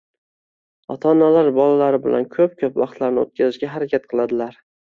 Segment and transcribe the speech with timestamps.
[0.93, 4.61] ota-onalar bolalari bilan ko‘p-ko‘p vaqtlarini o‘tkazishga harakat qiladilar.